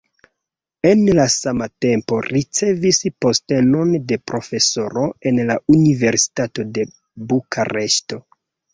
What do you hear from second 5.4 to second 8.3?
la universitato de Bukareŝto.